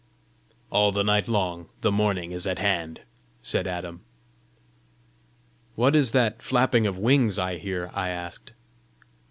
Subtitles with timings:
[0.71, 3.01] "All the night long the morning is at hand,"
[3.43, 4.01] said Adam.
[5.75, 8.53] "What is that flapping of wings I hear?" I asked.